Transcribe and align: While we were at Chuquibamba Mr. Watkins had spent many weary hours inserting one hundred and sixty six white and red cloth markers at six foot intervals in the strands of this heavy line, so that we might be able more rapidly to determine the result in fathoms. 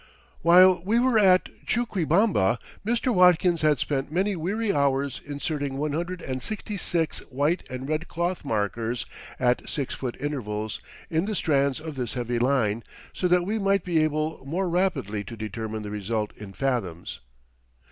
While 0.41 0.81
we 0.83 0.97
were 0.97 1.19
at 1.19 1.47
Chuquibamba 1.67 2.57
Mr. 2.83 3.13
Watkins 3.13 3.61
had 3.61 3.77
spent 3.77 4.11
many 4.11 4.35
weary 4.35 4.73
hours 4.73 5.21
inserting 5.23 5.77
one 5.77 5.93
hundred 5.93 6.23
and 6.23 6.41
sixty 6.41 6.75
six 6.75 7.19
white 7.29 7.61
and 7.69 7.87
red 7.87 8.07
cloth 8.07 8.43
markers 8.43 9.05
at 9.39 9.69
six 9.69 9.93
foot 9.93 10.17
intervals 10.19 10.79
in 11.11 11.25
the 11.25 11.35
strands 11.35 11.79
of 11.79 11.93
this 11.93 12.15
heavy 12.15 12.39
line, 12.39 12.83
so 13.13 13.27
that 13.27 13.43
we 13.45 13.59
might 13.59 13.83
be 13.83 14.03
able 14.03 14.43
more 14.43 14.67
rapidly 14.69 15.23
to 15.23 15.37
determine 15.37 15.83
the 15.83 15.91
result 15.91 16.33
in 16.35 16.51
fathoms. 16.53 17.19